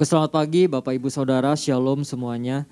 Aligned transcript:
Selamat 0.00 0.32
pagi 0.32 0.64
Bapak 0.64 0.96
Ibu 0.96 1.12
Saudara, 1.12 1.52
Shalom 1.52 2.08
semuanya. 2.08 2.64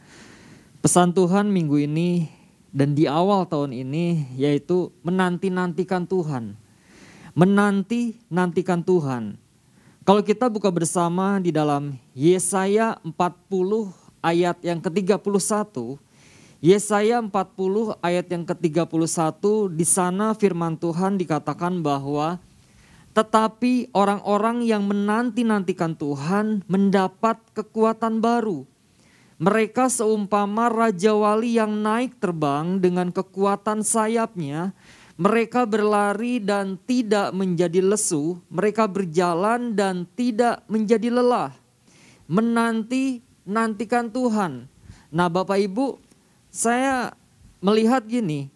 Pesan 0.80 1.12
Tuhan 1.12 1.52
minggu 1.52 1.76
ini 1.76 2.24
dan 2.72 2.96
di 2.96 3.04
awal 3.04 3.44
tahun 3.44 3.76
ini 3.76 4.32
yaitu 4.32 4.88
menanti-nantikan 5.04 6.08
Tuhan. 6.08 6.56
Menanti-nantikan 7.36 8.80
Tuhan. 8.80 9.36
Kalau 10.08 10.24
kita 10.24 10.48
buka 10.48 10.72
bersama 10.72 11.36
di 11.36 11.52
dalam 11.52 12.00
Yesaya 12.16 12.96
40 13.04 13.12
ayat 14.24 14.56
yang 14.64 14.80
ke-31, 14.80 15.20
Yesaya 16.64 17.20
40 17.20 17.28
ayat 18.00 18.24
yang 18.24 18.48
ke-31 18.48 19.36
di 19.76 19.84
sana 19.84 20.32
firman 20.32 20.80
Tuhan 20.80 21.20
dikatakan 21.20 21.84
bahwa 21.84 22.40
tetapi 23.18 23.90
orang-orang 23.98 24.62
yang 24.62 24.86
menanti-nantikan 24.86 25.98
Tuhan 25.98 26.62
mendapat 26.70 27.42
kekuatan 27.50 28.22
baru. 28.22 28.62
Mereka 29.42 29.90
seumpama 29.90 30.70
raja 30.70 31.18
wali 31.18 31.58
yang 31.58 31.82
naik 31.82 32.22
terbang 32.22 32.78
dengan 32.78 33.10
kekuatan 33.10 33.82
sayapnya. 33.82 34.70
Mereka 35.18 35.66
berlari 35.66 36.38
dan 36.38 36.78
tidak 36.86 37.34
menjadi 37.34 37.82
lesu. 37.82 38.38
Mereka 38.54 38.86
berjalan 38.86 39.74
dan 39.74 40.06
tidak 40.14 40.62
menjadi 40.70 41.10
lelah. 41.10 41.50
Menanti-nantikan 42.30 44.14
Tuhan. 44.14 44.70
Nah 45.10 45.26
Bapak 45.26 45.58
Ibu 45.58 45.98
saya 46.54 47.18
melihat 47.58 48.06
gini. 48.06 48.46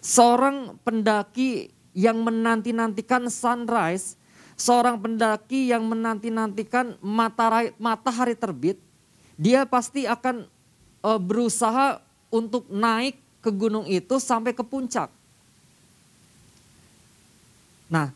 Seorang 0.00 0.80
pendaki 0.80 1.75
yang 1.96 2.20
menanti-nantikan 2.20 3.32
sunrise, 3.32 4.20
seorang 4.52 5.00
pendaki 5.00 5.72
yang 5.72 5.88
menanti-nantikan 5.88 7.00
matahari, 7.00 7.72
matahari 7.80 8.36
terbit, 8.36 8.76
dia 9.40 9.64
pasti 9.64 10.04
akan 10.04 10.44
uh, 11.00 11.16
berusaha 11.16 12.04
untuk 12.28 12.68
naik 12.68 13.16
ke 13.40 13.48
gunung 13.48 13.88
itu 13.88 14.20
sampai 14.20 14.52
ke 14.52 14.60
puncak. 14.60 15.08
Nah, 17.88 18.12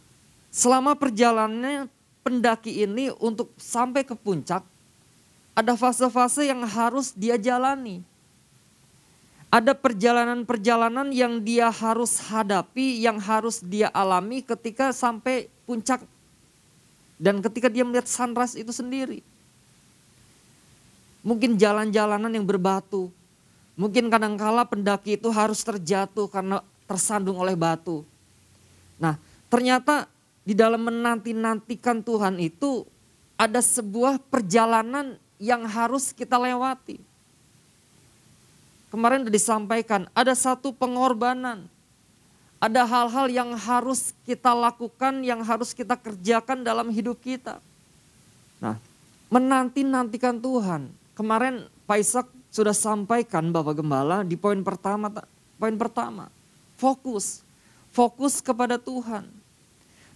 selama 0.53 0.93
perjalanannya 0.93 1.89
pendaki 2.21 2.85
ini 2.85 3.09
untuk 3.17 3.49
sampai 3.57 4.05
ke 4.05 4.13
puncak, 4.13 4.61
ada 5.57 5.73
fase-fase 5.73 6.45
yang 6.45 6.61
harus 6.69 7.17
dia 7.17 7.41
jalani 7.41 8.05
ada 9.51 9.75
perjalanan-perjalanan 9.75 11.11
yang 11.11 11.43
dia 11.43 11.75
harus 11.75 12.23
hadapi, 12.23 13.03
yang 13.03 13.19
harus 13.19 13.59
dia 13.59 13.91
alami 13.91 14.47
ketika 14.47 14.95
sampai 14.95 15.51
puncak 15.67 16.07
dan 17.19 17.43
ketika 17.43 17.67
dia 17.67 17.83
melihat 17.83 18.07
sunrise 18.07 18.55
itu 18.55 18.71
sendiri. 18.71 19.27
Mungkin 21.27 21.59
jalan-jalanan 21.59 22.31
yang 22.31 22.47
berbatu. 22.47 23.11
Mungkin 23.75 24.07
kadangkala 24.07 24.65
pendaki 24.65 25.19
itu 25.19 25.29
harus 25.35 25.61
terjatuh 25.67 26.31
karena 26.31 26.63
tersandung 26.87 27.37
oleh 27.43 27.59
batu. 27.59 28.07
Nah, 29.03 29.19
ternyata 29.51 30.07
di 30.47 30.55
dalam 30.55 30.81
menanti-nantikan 30.81 32.07
Tuhan 32.07 32.39
itu 32.39 32.87
ada 33.35 33.59
sebuah 33.59 34.23
perjalanan 34.31 35.19
yang 35.43 35.67
harus 35.67 36.15
kita 36.15 36.39
lewati 36.39 37.10
kemarin 38.91 39.25
sudah 39.25 39.35
disampaikan, 39.35 40.11
ada 40.13 40.35
satu 40.37 40.75
pengorbanan. 40.75 41.65
Ada 42.61 42.85
hal-hal 42.85 43.33
yang 43.33 43.51
harus 43.57 44.13
kita 44.29 44.53
lakukan, 44.53 45.25
yang 45.25 45.41
harus 45.41 45.73
kita 45.73 45.97
kerjakan 45.97 46.61
dalam 46.61 46.93
hidup 46.93 47.17
kita. 47.17 47.57
Nah, 48.61 48.77
menanti-nantikan 49.33 50.37
Tuhan. 50.37 50.93
Kemarin 51.17 51.65
Pak 51.89 51.99
Ishak 52.05 52.27
sudah 52.53 52.77
sampaikan 52.77 53.49
Bapak 53.49 53.81
Gembala 53.81 54.21
di 54.27 54.37
poin 54.37 54.61
pertama. 54.61 55.09
Poin 55.57 55.77
pertama, 55.81 56.29
fokus. 56.77 57.41
Fokus 57.91 58.39
kepada 58.39 58.79
Tuhan. 58.79 59.27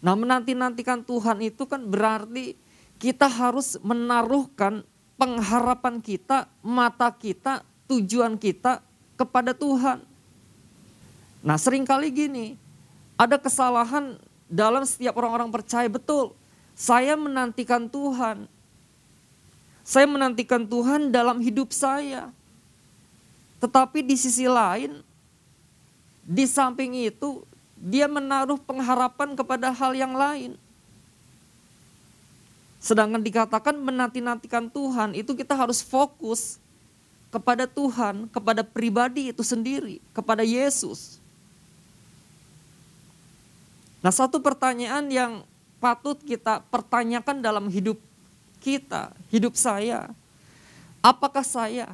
Nah 0.05 0.15
menanti-nantikan 0.15 1.01
Tuhan 1.01 1.41
itu 1.43 1.65
kan 1.65 1.81
berarti 1.81 2.55
kita 3.01 3.25
harus 3.27 3.81
menaruhkan 3.81 4.85
pengharapan 5.17 5.99
kita, 5.99 6.47
mata 6.61 7.09
kita 7.11 7.65
tujuan 7.95 8.35
kita 8.35 8.83
kepada 9.15 9.55
Tuhan. 9.55 10.03
Nah 11.45 11.57
sering 11.61 11.87
kali 11.87 12.11
gini, 12.11 12.47
ada 13.15 13.39
kesalahan 13.39 14.19
dalam 14.51 14.83
setiap 14.83 15.15
orang-orang 15.19 15.51
percaya 15.53 15.87
betul. 15.87 16.35
Saya 16.75 17.15
menantikan 17.15 17.87
Tuhan. 17.87 18.51
Saya 19.85 20.09
menantikan 20.09 20.65
Tuhan 20.65 21.13
dalam 21.13 21.39
hidup 21.39 21.71
saya. 21.71 22.33
Tetapi 23.61 24.03
di 24.03 24.17
sisi 24.19 24.49
lain, 24.49 25.05
di 26.25 26.45
samping 26.49 26.97
itu, 27.05 27.45
dia 27.77 28.09
menaruh 28.09 28.59
pengharapan 28.59 29.37
kepada 29.37 29.71
hal 29.71 29.93
yang 29.93 30.17
lain. 30.17 30.57
Sedangkan 32.81 33.21
dikatakan 33.21 33.77
menanti-nantikan 33.77 34.69
Tuhan, 34.73 35.17
itu 35.17 35.33
kita 35.37 35.57
harus 35.57 35.81
fokus 35.85 36.61
kepada 37.35 37.67
Tuhan, 37.67 38.31
kepada 38.31 38.63
pribadi 38.63 39.35
itu 39.35 39.43
sendiri, 39.43 39.99
kepada 40.15 40.47
Yesus. 40.47 41.19
Nah, 43.99 44.15
satu 44.15 44.39
pertanyaan 44.39 45.11
yang 45.11 45.43
patut 45.83 46.15
kita 46.23 46.63
pertanyakan 46.71 47.43
dalam 47.43 47.67
hidup 47.67 47.99
kita, 48.63 49.11
hidup 49.35 49.59
saya. 49.59 50.15
Apakah 51.03 51.43
saya, 51.43 51.91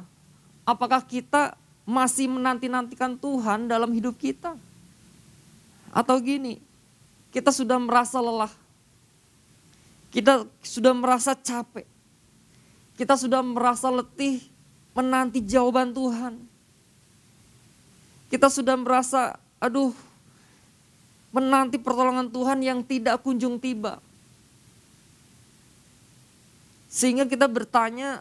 apakah 0.61 1.01
kita 1.01 1.57
masih 1.89 2.29
menanti-nantikan 2.29 3.17
Tuhan 3.17 3.65
dalam 3.65 3.89
hidup 3.89 4.13
kita? 4.21 4.53
Atau 5.89 6.21
gini, 6.21 6.61
kita 7.33 7.49
sudah 7.49 7.81
merasa 7.81 8.21
lelah. 8.21 8.53
Kita 10.13 10.45
sudah 10.61 10.93
merasa 10.93 11.33
capek. 11.33 11.87
Kita 12.93 13.17
sudah 13.17 13.41
merasa 13.41 13.89
letih 13.89 14.50
menanti 14.91 15.39
jawaban 15.43 15.95
Tuhan. 15.95 16.33
Kita 18.31 18.47
sudah 18.47 18.79
merasa, 18.79 19.35
aduh, 19.59 19.91
menanti 21.35 21.79
pertolongan 21.79 22.31
Tuhan 22.31 22.59
yang 22.63 22.79
tidak 22.83 23.19
kunjung 23.23 23.59
tiba. 23.59 23.99
Sehingga 26.91 27.23
kita 27.23 27.47
bertanya 27.47 28.19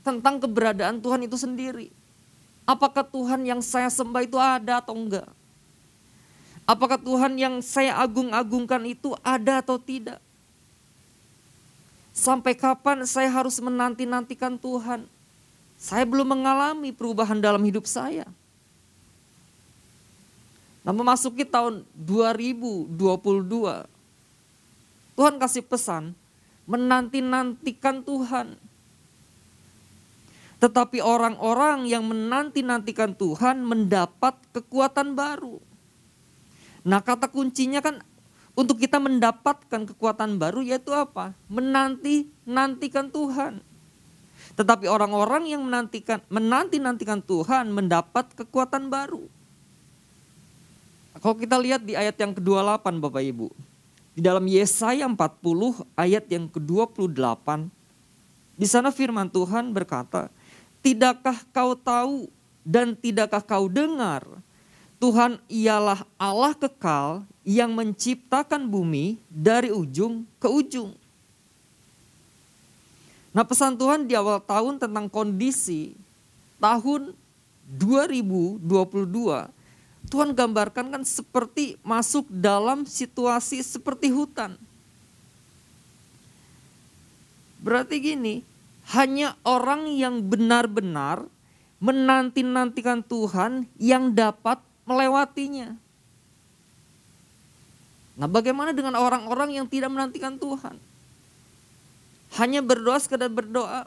tentang 0.00 0.40
keberadaan 0.40 1.00
Tuhan 1.00 1.24
itu 1.28 1.36
sendiri. 1.36 1.88
Apakah 2.64 3.04
Tuhan 3.04 3.44
yang 3.44 3.60
saya 3.60 3.92
sembah 3.92 4.22
itu 4.24 4.40
ada 4.40 4.80
atau 4.80 4.96
enggak? 4.96 5.28
Apakah 6.66 6.98
Tuhan 6.98 7.38
yang 7.38 7.62
saya 7.62 7.94
agung-agungkan 7.94 8.82
itu 8.90 9.14
ada 9.22 9.62
atau 9.62 9.78
tidak? 9.78 10.18
Sampai 12.10 12.58
kapan 12.58 13.06
saya 13.06 13.30
harus 13.30 13.60
menanti-nantikan 13.62 14.58
Tuhan? 14.58 15.06
Saya 15.76 16.08
belum 16.08 16.32
mengalami 16.36 16.90
perubahan 16.90 17.36
dalam 17.36 17.60
hidup 17.64 17.84
saya. 17.84 18.24
Nah 20.86 20.94
memasuki 20.94 21.42
tahun 21.42 21.82
2022, 21.98 22.94
Tuhan 25.18 25.34
kasih 25.42 25.66
pesan, 25.66 26.14
menanti-nantikan 26.70 28.06
Tuhan. 28.06 28.54
Tetapi 30.62 31.02
orang-orang 31.02 31.90
yang 31.90 32.06
menanti-nantikan 32.06 33.18
Tuhan 33.18 33.66
mendapat 33.66 34.38
kekuatan 34.54 35.18
baru. 35.18 35.58
Nah 36.86 37.02
kata 37.02 37.34
kuncinya 37.34 37.82
kan 37.82 37.98
untuk 38.54 38.78
kita 38.78 39.02
mendapatkan 39.02 39.90
kekuatan 39.90 40.38
baru 40.38 40.62
yaitu 40.62 40.94
apa? 40.94 41.34
Menanti-nantikan 41.50 43.10
Tuhan. 43.10 43.58
Tetapi 44.56 44.88
orang-orang 44.88 45.52
yang 45.52 45.62
menantikan 45.62 46.24
menanti-nantikan 46.32 47.20
Tuhan 47.20 47.68
mendapat 47.70 48.32
kekuatan 48.32 48.88
baru. 48.88 49.28
Kalau 51.20 51.36
kita 51.36 51.56
lihat 51.60 51.84
di 51.84 51.92
ayat 51.96 52.16
yang 52.16 52.32
ke-28 52.32 52.84
Bapak 53.00 53.24
Ibu. 53.24 53.48
Di 54.16 54.24
dalam 54.24 54.48
Yesaya 54.48 55.04
40 55.04 55.16
ayat 55.92 56.24
yang 56.32 56.48
ke-28. 56.48 57.68
Di 58.56 58.64
sana 58.64 58.88
firman 58.88 59.28
Tuhan 59.28 59.76
berkata, 59.76 60.32
Tidakkah 60.80 61.44
kau 61.52 61.76
tahu 61.76 62.32
dan 62.64 62.96
tidakkah 62.96 63.44
kau 63.44 63.68
dengar 63.68 64.24
Tuhan 64.96 65.36
ialah 65.52 66.08
Allah 66.16 66.56
kekal 66.56 67.28
yang 67.44 67.76
menciptakan 67.76 68.64
bumi 68.64 69.20
dari 69.28 69.68
ujung 69.68 70.24
ke 70.40 70.48
ujung. 70.48 70.96
Nah 73.36 73.44
pesan 73.44 73.76
Tuhan 73.76 74.08
di 74.08 74.16
awal 74.16 74.40
tahun 74.40 74.80
tentang 74.80 75.12
kondisi 75.12 75.92
tahun 76.56 77.12
2022 77.68 78.64
Tuhan 80.08 80.32
gambarkan 80.32 80.96
kan 80.96 81.02
seperti 81.04 81.76
masuk 81.84 82.24
dalam 82.32 82.88
situasi 82.88 83.60
seperti 83.60 84.08
hutan. 84.08 84.54
Berarti 87.60 87.98
gini, 87.98 88.46
hanya 88.94 89.34
orang 89.42 89.90
yang 89.90 90.22
benar-benar 90.22 91.26
menanti-nantikan 91.82 93.02
Tuhan 93.02 93.66
yang 93.82 94.14
dapat 94.14 94.62
melewatinya. 94.86 95.74
Nah 98.16 98.28
bagaimana 98.30 98.70
dengan 98.70 98.94
orang-orang 98.94 99.58
yang 99.58 99.66
tidak 99.66 99.90
menantikan 99.90 100.38
Tuhan? 100.38 100.78
Hanya 102.34 102.58
berdoa 102.58 102.98
sekadar 102.98 103.30
berdoa. 103.30 103.86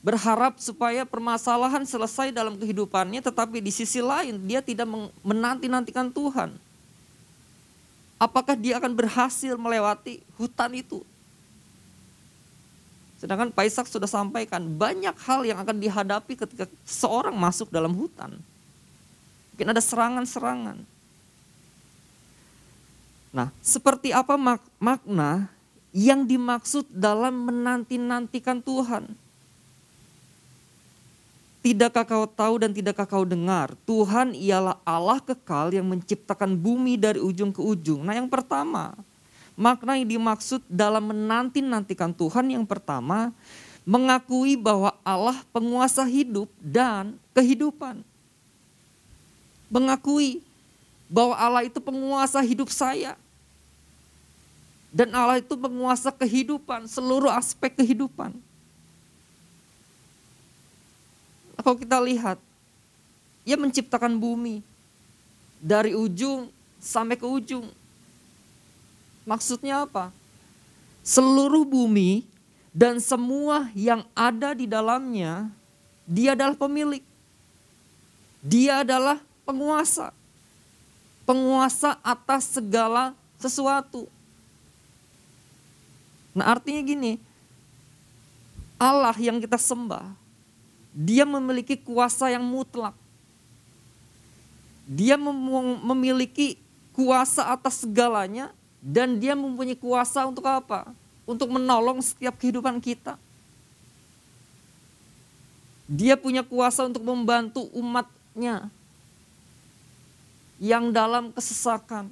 Berharap 0.00 0.56
supaya 0.60 1.04
permasalahan 1.04 1.84
selesai 1.84 2.32
dalam 2.32 2.56
kehidupannya 2.56 3.20
tetapi 3.20 3.60
di 3.60 3.68
sisi 3.68 4.00
lain 4.00 4.40
dia 4.48 4.64
tidak 4.64 4.88
menanti-nantikan 5.20 6.08
Tuhan. 6.08 6.56
Apakah 8.20 8.52
dia 8.52 8.76
akan 8.76 8.92
berhasil 8.92 9.56
melewati 9.56 10.20
hutan 10.36 10.72
itu? 10.76 11.00
Sedangkan 13.20 13.52
Pak 13.52 13.68
Ishak 13.68 13.88
sudah 13.92 14.08
sampaikan 14.08 14.64
banyak 14.64 15.12
hal 15.28 15.44
yang 15.44 15.60
akan 15.60 15.76
dihadapi 15.76 16.40
ketika 16.40 16.64
seorang 16.88 17.36
masuk 17.36 17.68
dalam 17.68 17.92
hutan. 17.92 18.40
Mungkin 19.52 19.76
ada 19.76 19.84
serangan-serangan. 19.84 20.80
Nah, 23.28 23.52
seperti 23.60 24.16
apa 24.16 24.40
mak 24.40 24.64
makna 24.80 25.52
yang 25.90 26.26
dimaksud 26.26 26.86
dalam 26.90 27.46
menanti-nantikan 27.46 28.62
Tuhan? 28.62 29.10
Tidakkah 31.60 32.08
kau 32.08 32.24
tahu 32.24 32.54
dan 32.64 32.72
tidakkah 32.72 33.04
kau 33.04 33.28
dengar? 33.28 33.76
Tuhan 33.84 34.32
ialah 34.32 34.80
Allah 34.80 35.20
kekal 35.20 35.76
yang 35.76 35.84
menciptakan 35.84 36.56
bumi 36.56 36.96
dari 36.96 37.20
ujung 37.20 37.52
ke 37.52 37.60
ujung. 37.60 38.00
Nah 38.00 38.16
yang 38.16 38.32
pertama, 38.32 38.96
Makna 39.60 40.00
yang 40.00 40.08
dimaksud 40.08 40.64
dalam 40.72 41.12
menanti-nantikan 41.12 42.16
Tuhan 42.16 42.48
yang 42.48 42.64
pertama, 42.64 43.28
mengakui 43.84 44.56
bahwa 44.56 44.96
Allah 45.04 45.36
penguasa 45.52 46.00
hidup 46.08 46.48
dan 46.64 47.20
kehidupan. 47.36 48.00
Mengakui 49.68 50.40
bahwa 51.12 51.36
Allah 51.36 51.68
itu 51.68 51.76
penguasa 51.76 52.40
hidup 52.40 52.72
saya. 52.72 53.19
Dan 54.90 55.14
Allah 55.14 55.38
itu 55.38 55.54
penguasa 55.54 56.10
kehidupan, 56.10 56.90
seluruh 56.90 57.30
aspek 57.30 57.78
kehidupan. 57.78 58.34
Kalau 61.62 61.76
kita 61.78 62.02
lihat, 62.02 62.38
ia 63.46 63.54
menciptakan 63.54 64.18
bumi 64.18 64.66
dari 65.62 65.94
ujung 65.94 66.50
sampai 66.82 67.14
ke 67.14 67.26
ujung 67.28 67.70
Maksudnya 69.30 69.84
apa? 69.84 70.10
Seluruh 71.06 71.62
bumi 71.62 72.26
dan 72.74 72.98
semua 72.98 73.68
yang 73.78 74.02
ada 74.10 74.58
di 74.58 74.66
dalamnya, 74.66 75.46
dia 76.02 76.34
adalah 76.34 76.56
pemilik. 76.56 77.04
Dia 78.40 78.82
adalah 78.82 79.20
penguasa. 79.44 80.10
Penguasa 81.22 82.00
atas 82.02 82.58
segala 82.58 83.14
sesuatu. 83.38 84.08
Nah 86.34 86.54
artinya 86.54 86.80
gini, 86.82 87.18
Allah 88.80 89.14
yang 89.18 89.42
kita 89.42 89.58
sembah, 89.60 90.14
dia 90.94 91.28
memiliki 91.28 91.78
kuasa 91.78 92.30
yang 92.30 92.42
mutlak. 92.42 92.94
Dia 94.90 95.14
memiliki 95.84 96.58
kuasa 96.90 97.54
atas 97.54 97.86
segalanya 97.86 98.50
dan 98.82 99.20
dia 99.20 99.38
mempunyai 99.38 99.78
kuasa 99.78 100.26
untuk 100.26 100.42
apa? 100.48 100.90
Untuk 101.28 101.46
menolong 101.46 102.02
setiap 102.02 102.34
kehidupan 102.40 102.82
kita. 102.82 103.14
Dia 105.90 106.18
punya 106.18 106.42
kuasa 106.42 106.86
untuk 106.86 107.02
membantu 107.02 107.66
umatnya 107.74 108.70
yang 110.58 110.90
dalam 110.90 111.30
kesesakan. 111.34 112.10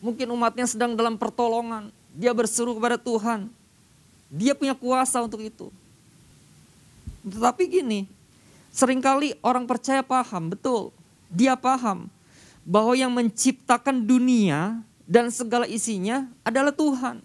Mungkin 0.00 0.28
umatnya 0.28 0.68
sedang 0.68 0.92
dalam 0.92 1.16
pertolongan. 1.16 1.88
Dia 2.16 2.32
berseru 2.32 2.72
kepada 2.72 2.96
Tuhan. 2.96 3.52
Dia 4.32 4.56
punya 4.56 4.72
kuasa 4.72 5.20
untuk 5.20 5.44
itu. 5.44 5.68
Tetapi 7.28 7.62
gini, 7.68 8.08
sering 8.72 9.04
kali 9.04 9.36
orang 9.44 9.68
percaya 9.68 10.00
paham, 10.00 10.56
betul. 10.56 10.96
Dia 11.28 11.52
paham 11.54 12.08
bahwa 12.64 12.96
yang 12.96 13.12
menciptakan 13.12 14.02
dunia 14.02 14.80
dan 15.04 15.28
segala 15.28 15.68
isinya 15.68 16.24
adalah 16.40 16.72
Tuhan. 16.72 17.20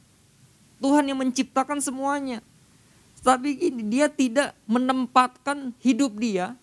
Tuhan 0.83 1.05
yang 1.07 1.17
menciptakan 1.21 1.79
semuanya. 1.79 2.43
Tapi 3.21 3.53
gini, 3.53 3.85
dia 3.85 4.09
tidak 4.09 4.57
menempatkan 4.65 5.77
hidup 5.79 6.17
dia. 6.17 6.57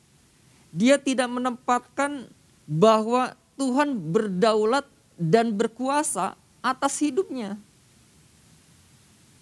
Dia 0.75 0.99
tidak 0.99 1.31
menempatkan 1.31 2.27
bahwa 2.67 3.39
Tuhan 3.55 3.95
berdaulat 3.95 4.87
dan 5.15 5.55
berkuasa 5.55 6.35
atas 6.59 6.99
hidupnya. 6.99 7.59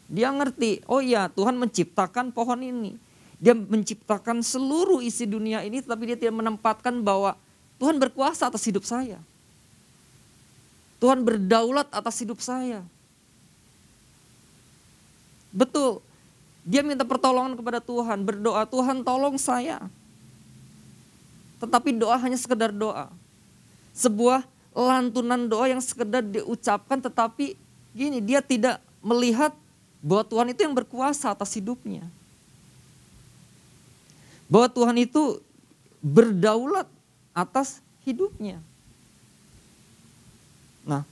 Dia 0.07 0.31
ngerti, 0.31 0.87
oh 0.87 1.03
iya 1.03 1.27
Tuhan 1.31 1.59
menciptakan 1.59 2.31
pohon 2.31 2.63
ini. 2.63 2.95
Dia 3.37 3.53
menciptakan 3.53 4.41
seluruh 4.41 5.05
isi 5.05 5.29
dunia 5.29 5.61
ini 5.67 5.83
tapi 5.83 6.09
dia 6.09 6.17
tidak 6.17 6.41
menempatkan 6.41 7.05
bahwa 7.05 7.37
Tuhan 7.77 8.01
berkuasa 8.01 8.49
atas 8.49 8.65
hidup 8.65 8.87
saya. 8.87 9.21
Tuhan 10.97 11.21
berdaulat 11.21 11.93
atas 11.93 12.17
hidup 12.25 12.41
saya. 12.41 12.81
Betul. 15.53 16.01
Dia 16.67 16.83
minta 16.83 17.07
pertolongan 17.07 17.55
kepada 17.55 17.79
Tuhan, 17.79 18.27
berdoa, 18.27 18.67
Tuhan 18.67 19.07
tolong 19.07 19.37
saya. 19.39 19.87
Tetapi 21.61 21.95
doa 21.95 22.17
hanya 22.19 22.37
sekedar 22.37 22.73
doa. 22.73 23.13
Sebuah 23.97 24.45
lantunan 24.77 25.49
doa 25.49 25.73
yang 25.73 25.81
sekedar 25.81 26.21
diucapkan 26.21 27.01
tetapi 27.01 27.57
gini, 27.97 28.21
dia 28.21 28.45
tidak 28.45 28.81
melihat 29.01 29.57
bahwa 30.05 30.25
Tuhan 30.27 30.49
itu 30.53 30.61
yang 30.65 30.77
berkuasa 30.77 31.33
atas 31.33 31.53
hidupnya. 31.57 32.05
Bahwa 34.47 34.71
Tuhan 34.71 34.97
itu 35.03 35.41
berdaulat 36.05 36.87
atas 37.35 37.83
hidupnya. 38.07 38.63
Nah, 40.87 41.03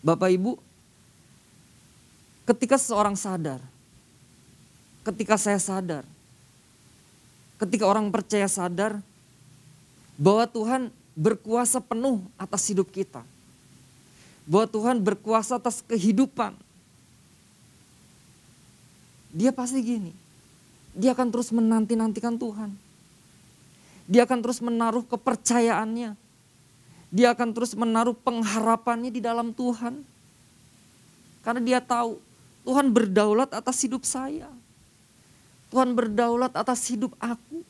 Bapak 0.00 0.32
Ibu, 0.32 0.56
ketika 2.48 2.80
seorang 2.80 3.12
sadar, 3.12 3.60
ketika 5.04 5.36
saya 5.36 5.60
sadar, 5.60 6.08
ketika 7.60 7.84
orang 7.84 8.08
percaya 8.08 8.48
sadar 8.48 9.04
bahwa 10.16 10.48
Tuhan 10.48 10.88
berkuasa 11.12 11.78
penuh 11.84 12.24
atas 12.40 12.64
hidup 12.72 12.88
kita, 12.88 13.20
bahwa 14.48 14.64
Tuhan 14.64 14.96
berkuasa 15.04 15.60
atas 15.60 15.84
kehidupan, 15.84 16.56
dia 19.34 19.50
pasti 19.50 19.82
gini, 19.82 20.14
dia 20.94 21.10
akan 21.10 21.34
terus 21.34 21.50
menanti-nantikan 21.50 22.38
Tuhan. 22.38 22.70
Dia 24.06 24.22
akan 24.22 24.38
terus 24.46 24.62
menaruh 24.62 25.02
kepercayaannya. 25.02 26.14
Dia 27.10 27.28
akan 27.34 27.50
terus 27.50 27.74
menaruh 27.74 28.14
pengharapannya 28.14 29.10
di 29.10 29.18
dalam 29.18 29.50
Tuhan. 29.50 30.06
Karena 31.42 31.60
dia 31.60 31.80
tahu 31.82 32.22
Tuhan 32.62 32.94
berdaulat 32.94 33.50
atas 33.50 33.82
hidup 33.82 34.06
saya. 34.06 34.46
Tuhan 35.74 35.98
berdaulat 35.98 36.54
atas 36.54 36.86
hidup 36.86 37.10
aku. 37.18 37.66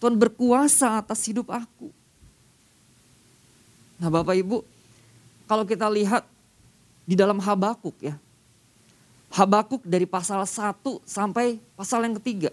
Tuhan 0.00 0.16
berkuasa 0.16 1.04
atas 1.04 1.20
hidup 1.28 1.52
aku. 1.52 1.92
Nah 4.00 4.08
Bapak 4.08 4.34
Ibu, 4.34 4.64
kalau 5.44 5.62
kita 5.68 5.86
lihat 5.92 6.24
di 7.04 7.14
dalam 7.14 7.36
Habakuk 7.36 7.94
ya. 8.00 8.16
Habakuk 9.32 9.80
dari 9.88 10.04
pasal 10.04 10.44
1 10.44 10.76
sampai 11.08 11.56
pasal 11.72 12.04
yang 12.04 12.20
ketiga. 12.20 12.52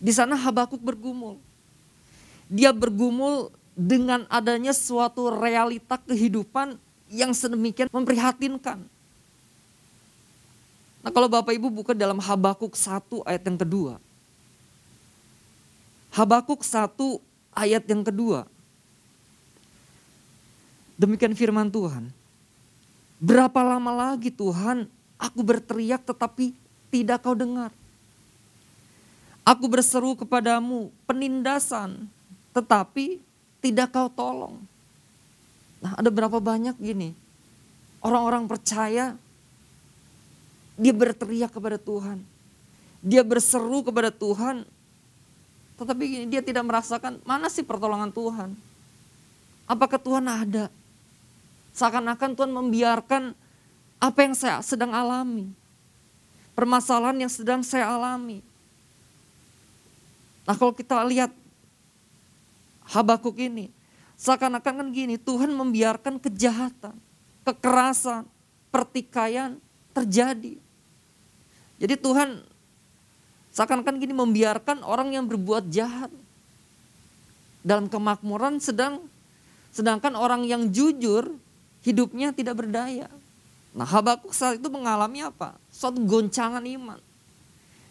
Di 0.00 0.10
sana 0.10 0.34
Habakuk 0.34 0.80
bergumul 0.80 1.36
dia 2.52 2.68
bergumul 2.68 3.48
dengan 3.72 4.28
adanya 4.28 4.76
suatu 4.76 5.32
realita 5.32 5.96
kehidupan 5.96 6.76
yang 7.08 7.32
sedemikian 7.32 7.88
memprihatinkan. 7.88 8.84
Nah 11.00 11.10
kalau 11.10 11.32
Bapak 11.32 11.56
Ibu 11.56 11.72
buka 11.72 11.96
dalam 11.96 12.20
Habakuk 12.20 12.76
1 12.76 13.24
ayat 13.24 13.42
yang 13.48 13.56
kedua. 13.56 13.96
Habakuk 16.12 16.60
1 16.60 16.92
ayat 17.56 17.84
yang 17.88 18.04
kedua. 18.04 18.44
Demikian 21.00 21.32
firman 21.32 21.72
Tuhan. 21.72 22.12
Berapa 23.16 23.64
lama 23.64 24.12
lagi 24.12 24.28
Tuhan 24.28 24.84
aku 25.22 25.40
berteriak 25.46 26.02
tetapi 26.02 26.50
tidak 26.90 27.22
kau 27.22 27.38
dengar. 27.38 27.70
Aku 29.46 29.70
berseru 29.70 30.18
kepadamu 30.18 30.90
penindasan 31.06 32.10
tetapi 32.50 33.22
tidak 33.62 33.94
kau 33.94 34.10
tolong. 34.10 34.58
Nah 35.78 35.94
ada 35.94 36.10
berapa 36.10 36.42
banyak 36.42 36.74
gini, 36.82 37.14
orang-orang 38.02 38.50
percaya 38.50 39.14
Dia 40.72 40.90
berteriak 40.90 41.52
kepada 41.52 41.76
Tuhan. 41.76 42.24
Dia 43.04 43.22
berseru 43.22 43.84
kepada 43.84 44.08
Tuhan. 44.08 44.64
Tetapi 45.76 46.02
gini, 46.02 46.24
dia 46.32 46.40
tidak 46.40 46.64
merasakan 46.64 47.20
mana 47.28 47.52
sih 47.52 47.60
pertolongan 47.60 48.08
Tuhan. 48.08 48.56
Apakah 49.68 50.00
Tuhan 50.00 50.24
ada? 50.26 50.72
Seakan-akan 51.76 52.34
Tuhan 52.34 52.50
membiarkan 52.56 53.36
apa 54.02 54.18
yang 54.26 54.34
saya 54.34 54.58
sedang 54.66 54.90
alami. 54.90 55.54
Permasalahan 56.58 57.22
yang 57.22 57.30
sedang 57.30 57.62
saya 57.62 57.86
alami. 57.86 58.42
Nah 60.42 60.58
kalau 60.58 60.74
kita 60.74 60.98
lihat 61.06 61.30
Habakuk 62.82 63.38
ini, 63.38 63.70
seakan-akan 64.18 64.84
kan 64.84 64.88
gini, 64.90 65.14
Tuhan 65.16 65.54
membiarkan 65.54 66.18
kejahatan, 66.18 66.92
kekerasan, 67.46 68.26
pertikaian 68.74 69.56
terjadi. 69.94 70.58
Jadi 71.78 71.94
Tuhan 71.94 72.42
seakan-akan 73.54 73.96
gini 74.02 74.12
membiarkan 74.12 74.82
orang 74.82 75.14
yang 75.14 75.24
berbuat 75.30 75.70
jahat 75.70 76.10
dalam 77.62 77.86
kemakmuran 77.86 78.58
sedang 78.58 79.06
sedangkan 79.72 80.18
orang 80.18 80.42
yang 80.44 80.68
jujur 80.68 81.32
hidupnya 81.86 82.34
tidak 82.34 82.60
berdaya. 82.60 83.08
Nah 83.72 83.88
Habakuk 83.88 84.36
saat 84.36 84.60
itu 84.60 84.68
mengalami 84.68 85.24
apa? 85.24 85.56
Suatu 85.72 86.00
goncangan 86.04 86.60
iman. 86.60 87.00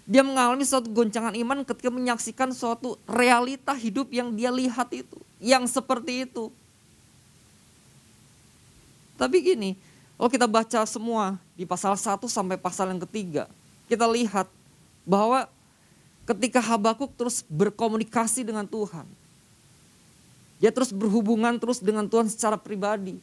Dia 0.06 0.22
mengalami 0.22 0.62
suatu 0.66 0.90
goncangan 0.90 1.34
iman 1.34 1.66
ketika 1.66 1.90
menyaksikan 1.90 2.50
suatu 2.54 2.98
realita 3.10 3.74
hidup 3.74 4.10
yang 4.14 4.34
dia 4.34 4.54
lihat 4.54 4.90
itu. 4.94 5.18
Yang 5.42 5.74
seperti 5.74 6.30
itu. 6.30 6.54
Tapi 9.18 9.38
gini, 9.42 9.78
kalau 10.18 10.30
kita 10.30 10.46
baca 10.50 10.80
semua 10.86 11.38
di 11.58 11.66
pasal 11.66 11.98
1 11.98 12.22
sampai 12.30 12.58
pasal 12.58 12.94
yang 12.94 13.02
ketiga. 13.10 13.50
Kita 13.90 14.06
lihat 14.06 14.50
bahwa 15.06 15.50
ketika 16.30 16.62
Habakuk 16.62 17.14
terus 17.18 17.42
berkomunikasi 17.50 18.46
dengan 18.46 18.66
Tuhan. 18.70 19.06
Dia 20.62 20.70
terus 20.70 20.94
berhubungan 20.94 21.58
terus 21.58 21.82
dengan 21.82 22.06
Tuhan 22.06 22.30
secara 22.30 22.54
pribadi 22.54 23.18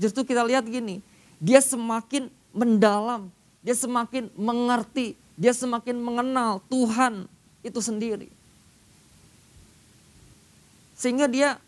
Justru 0.00 0.24
kita 0.24 0.42
lihat 0.44 0.64
gini, 0.64 1.04
dia 1.42 1.58
semakin 1.58 2.30
mendalam, 2.54 3.26
dia 3.66 3.74
semakin 3.74 4.30
mengerti, 4.38 5.18
dia 5.34 5.50
semakin 5.50 5.98
mengenal 5.98 6.62
Tuhan 6.70 7.26
itu 7.66 7.82
sendiri. 7.82 8.30
Sehingga 10.94 11.26
dia 11.26 11.58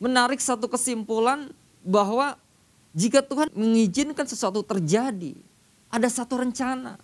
menarik 0.00 0.40
satu 0.40 0.64
kesimpulan 0.72 1.52
bahwa 1.84 2.40
jika 2.96 3.20
Tuhan 3.20 3.52
mengizinkan 3.52 4.24
sesuatu 4.24 4.64
terjadi, 4.64 5.36
ada 5.92 6.08
satu 6.08 6.40
rencana. 6.40 6.96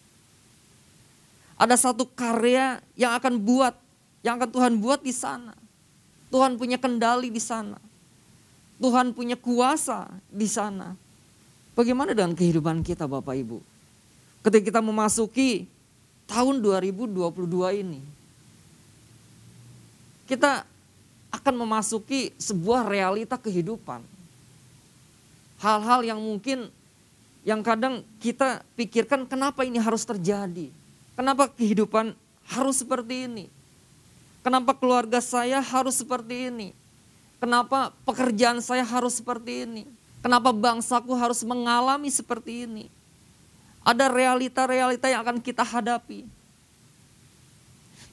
Ada 1.61 1.76
satu 1.76 2.08
karya 2.08 2.80
yang 2.96 3.12
akan 3.12 3.37
buat, 3.44 3.76
yang 4.25 4.40
akan 4.40 4.50
Tuhan 4.56 4.73
buat 4.80 5.04
di 5.04 5.12
sana. 5.12 5.52
Tuhan 6.32 6.56
punya 6.56 6.80
kendali 6.80 7.28
di 7.28 7.40
sana. 7.44 7.76
Tuhan 8.80 9.12
punya 9.12 9.37
kuasa 9.37 10.08
di 10.32 10.49
sana. 10.49 10.96
Bagaimana 11.76 12.16
dengan 12.16 12.33
kehidupan 12.33 12.80
kita 12.80 13.04
Bapak 13.04 13.37
Ibu? 13.37 13.61
Ketika 14.40 14.73
kita 14.73 14.80
memasuki 14.80 15.68
tahun 16.25 16.64
2022 16.64 17.85
ini. 17.85 18.00
Kita 20.26 20.64
akan 21.30 21.54
memasuki 21.54 22.35
sebuah 22.40 22.88
realita 22.88 23.38
kehidupan. 23.38 24.02
Hal-hal 25.62 26.00
yang 26.02 26.18
mungkin 26.18 26.73
yang 27.47 27.62
kadang 27.62 28.02
kita 28.18 28.66
pikirkan 28.75 29.28
kenapa 29.28 29.62
ini 29.62 29.78
harus 29.78 30.02
terjadi. 30.02 30.73
Kenapa 31.14 31.47
kehidupan 31.47 32.16
harus 32.50 32.83
seperti 32.83 33.30
ini. 33.30 33.47
Kenapa 34.42 34.75
keluarga 34.75 35.23
saya 35.23 35.62
harus 35.62 36.00
seperti 36.00 36.50
ini 36.50 36.68
Kenapa 37.37 37.92
pekerjaan 38.09 38.64
saya 38.64 38.80
harus 38.80 39.21
seperti 39.21 39.68
ini? 39.68 39.85
Kenapa 40.25 40.50
bangsaku 40.50 41.12
harus 41.14 41.40
mengalami 41.46 42.11
seperti 42.11 42.66
ini? 42.66 42.87
Ada 43.87 44.11
realita-realita 44.11 45.06
yang 45.06 45.23
akan 45.23 45.38
kita 45.38 45.62
hadapi. 45.62 46.26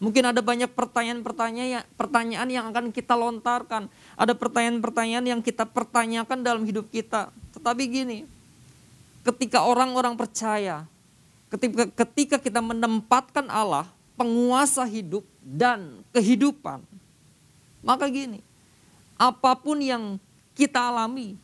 Mungkin 0.03 0.35
ada 0.35 0.43
banyak 0.43 0.67
pertanyaan-pertanyaan 0.75 1.87
pertanyaan 1.95 2.49
yang 2.51 2.65
akan 2.69 2.91
kita 2.91 3.15
lontarkan. 3.15 3.87
Ada 4.19 4.35
pertanyaan-pertanyaan 4.35 5.25
yang 5.25 5.41
kita 5.41 5.63
pertanyakan 5.63 6.43
dalam 6.43 6.67
hidup 6.67 6.91
kita. 6.91 7.31
Tetapi 7.55 7.83
gini, 7.87 8.27
ketika 9.23 9.63
orang-orang 9.63 10.19
percaya, 10.19 10.83
ketika 11.95 12.35
kita 12.35 12.59
menempatkan 12.59 13.47
Allah, 13.47 13.87
penguasa 14.19 14.83
hidup 14.83 15.23
dan 15.39 16.03
kehidupan, 16.11 16.83
maka 17.79 18.05
gini, 18.11 18.43
apa 19.15 19.55
pun 19.55 19.79
yang 19.79 20.19
kita 20.51 20.83
alami, 20.91 21.39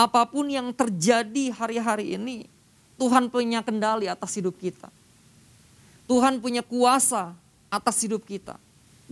apa 0.00 0.24
pun 0.24 0.48
yang 0.48 0.72
terjadi 0.72 1.52
hari-hari 1.52 2.16
ini, 2.16 2.48
Tuhan 2.96 3.28
punya 3.28 3.60
kendali 3.60 4.08
atas 4.08 4.32
hidup 4.32 4.56
kita. 4.56 4.88
Tuhan 6.08 6.40
punya 6.40 6.64
kuasa 6.64 7.36
atas 7.68 7.96
hidup 8.00 8.24
kita. 8.24 8.56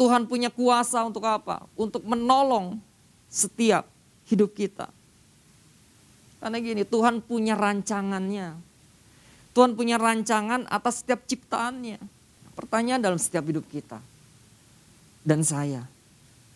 Tuhan 0.00 0.24
punya 0.24 0.48
kuasa 0.48 1.04
untuk 1.04 1.28
apa? 1.28 1.68
Untuk 1.76 2.00
menolong 2.08 2.80
setiap 3.28 3.84
hidup 4.32 4.56
kita. 4.56 4.88
Karena 6.40 6.56
gini, 6.62 6.82
Tuhan 6.88 7.20
punya 7.20 7.52
rancangannya. 7.58 8.56
Tuhan 9.52 9.76
punya 9.76 10.00
rancangan 10.00 10.64
atas 10.70 11.04
setiap 11.04 11.26
ciptaannya. 11.28 12.00
Pertanyaan 12.56 13.02
dalam 13.02 13.20
setiap 13.20 13.44
hidup 13.44 13.66
kita. 13.68 13.98
Dan 15.26 15.42
saya, 15.42 15.82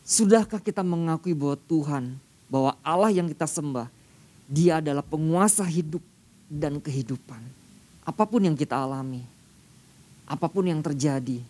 Sudahkah 0.03 0.59
kita 0.59 0.83
mengakui 0.83 1.31
bahwa 1.31 1.55
Tuhan, 1.71 2.05
bahwa 2.51 2.75
Allah 2.83 3.15
yang 3.15 3.31
kita 3.31 3.47
sembah, 3.47 3.87
dia 4.53 4.85
adalah 4.85 5.01
penguasa 5.01 5.65
hidup 5.65 6.05
dan 6.53 6.77
kehidupan. 6.77 7.41
Apa 8.05 8.29
pun 8.29 8.45
yang 8.45 8.53
kita 8.53 8.77
alami, 8.77 9.25
apa 10.29 10.45
pun 10.53 10.69
yang 10.69 10.85
terjadi, 10.85 11.41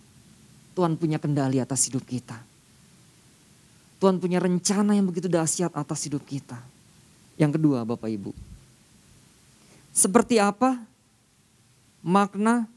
Tuhan 0.78 0.94
punya 0.94 1.18
kendali 1.18 1.59
atas 1.59 1.90
hidup 1.90 2.06
kita. 2.06 2.38
Tuhan 3.99 4.23
punya 4.23 4.38
rencana 4.38 4.94
yang 4.94 5.11
begitu 5.11 5.26
dahsyat 5.26 5.75
atas 5.75 6.06
hidup 6.06 6.23
kita. 6.23 6.62
Yang 7.35 7.59
kedua 7.59 7.82
Bapak 7.82 8.06
Ibu, 8.06 8.30
seperti 9.90 10.38
apa 10.38 10.78
makna 12.06 12.71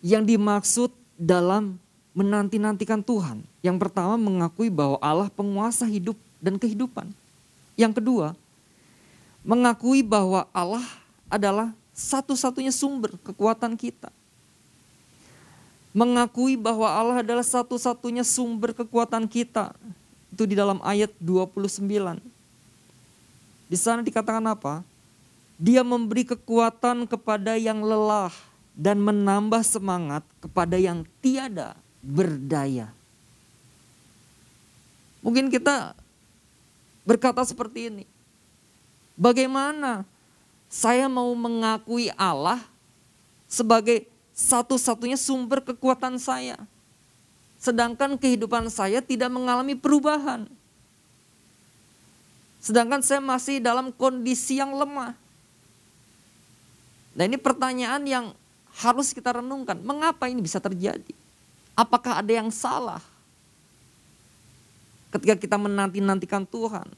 yang 0.00 0.24
dimaksud 0.24 0.88
dalam 1.20 1.76
menanti-nantikan 2.16 3.04
Tuhan. 3.04 3.44
Yang 3.60 3.76
pertama 3.84 4.16
mengakui 4.16 4.72
bahwa 4.72 4.96
Allah 5.00 5.28
penguasa 5.28 5.84
hidup 5.84 6.16
dan 6.40 6.56
kehidupan. 6.56 7.08
Yang 7.76 8.00
kedua, 8.00 8.36
mengakui 9.42 10.02
bahwa 10.06 10.46
Allah 10.54 10.86
adalah 11.26 11.74
satu-satunya 11.92 12.72
sumber 12.72 13.14
kekuatan 13.20 13.74
kita. 13.76 14.10
Mengakui 15.92 16.56
bahwa 16.56 16.88
Allah 16.88 17.20
adalah 17.20 17.44
satu-satunya 17.44 18.24
sumber 18.24 18.72
kekuatan 18.72 19.28
kita. 19.28 19.76
Itu 20.32 20.48
di 20.48 20.56
dalam 20.56 20.80
ayat 20.80 21.12
29. 21.20 21.84
Di 23.68 23.76
sana 23.76 24.00
dikatakan 24.00 24.40
apa? 24.48 24.80
Dia 25.60 25.84
memberi 25.84 26.24
kekuatan 26.24 27.04
kepada 27.04 27.60
yang 27.60 27.84
lelah 27.84 28.32
dan 28.72 28.96
menambah 29.04 29.60
semangat 29.60 30.24
kepada 30.40 30.80
yang 30.80 31.04
tiada 31.20 31.76
berdaya. 32.00 32.88
Mungkin 35.20 35.52
kita 35.52 35.94
berkata 37.04 37.44
seperti 37.44 37.92
ini. 37.92 38.04
Bagaimana 39.16 40.08
saya 40.72 41.04
mau 41.04 41.28
mengakui 41.36 42.08
Allah 42.16 42.60
sebagai 43.44 44.08
satu-satunya 44.32 45.20
sumber 45.20 45.60
kekuatan 45.60 46.16
saya. 46.16 46.56
Sedangkan 47.60 48.16
kehidupan 48.16 48.72
saya 48.72 49.04
tidak 49.04 49.28
mengalami 49.28 49.76
perubahan. 49.76 50.48
Sedangkan 52.58 53.04
saya 53.04 53.20
masih 53.20 53.60
dalam 53.60 53.92
kondisi 53.92 54.58
yang 54.58 54.72
lemah. 54.72 55.14
Nah 57.12 57.24
ini 57.28 57.36
pertanyaan 57.36 58.02
yang 58.08 58.26
harus 58.80 59.12
kita 59.12 59.38
renungkan. 59.38 59.76
Mengapa 59.84 60.26
ini 60.32 60.40
bisa 60.40 60.56
terjadi? 60.56 61.12
Apakah 61.76 62.24
ada 62.24 62.32
yang 62.32 62.48
salah 62.48 63.04
ketika 65.12 65.36
kita 65.36 65.56
menanti-nantikan 65.60 66.48
Tuhan? 66.48 66.88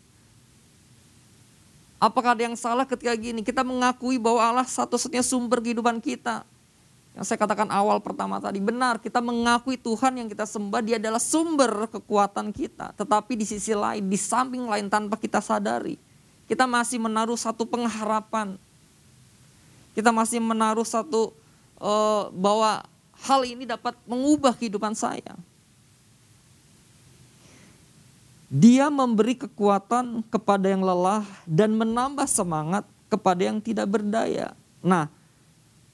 Apakah 2.05 2.37
ada 2.37 2.45
yang 2.45 2.53
salah 2.53 2.85
ketika 2.85 3.17
gini 3.17 3.41
kita 3.41 3.65
mengakui 3.65 4.21
bahwa 4.21 4.45
Allah 4.45 4.69
satu-satunya 4.69 5.25
sumber 5.25 5.65
kehidupan 5.65 6.05
kita? 6.05 6.45
Yang 7.17 7.33
saya 7.33 7.41
katakan 7.41 7.73
awal 7.73 7.97
pertama 8.05 8.37
tadi, 8.37 8.61
benar 8.61 9.01
kita 9.01 9.25
mengakui 9.25 9.81
Tuhan 9.81 10.21
yang 10.21 10.29
kita 10.29 10.45
sembah 10.45 10.85
dia 10.85 11.01
adalah 11.01 11.17
sumber 11.17 11.89
kekuatan 11.89 12.53
kita. 12.53 12.93
Tetapi 12.93 13.41
di 13.41 13.49
sisi 13.49 13.73
lain, 13.73 14.05
di 14.05 14.21
samping 14.21 14.69
lain 14.69 14.93
tanpa 14.93 15.17
kita 15.17 15.41
sadari, 15.41 15.97
kita 16.45 16.69
masih 16.69 17.01
menaruh 17.01 17.41
satu 17.41 17.65
pengharapan. 17.65 18.61
Kita 19.97 20.13
masih 20.13 20.45
menaruh 20.45 20.85
satu 20.85 21.33
uh, 21.81 22.29
bahwa 22.37 22.85
hal 23.25 23.49
ini 23.49 23.65
dapat 23.65 23.97
mengubah 24.05 24.53
kehidupan 24.53 24.93
saya. 24.93 25.41
Dia 28.55 28.87
memberi 28.87 29.35
kekuatan 29.35 30.23
kepada 30.31 30.71
yang 30.71 30.87
lelah 30.87 31.27
dan 31.43 31.75
menambah 31.75 32.31
semangat 32.31 32.87
kepada 33.11 33.51
yang 33.51 33.59
tidak 33.59 33.91
berdaya. 33.91 34.55
Nah, 34.79 35.11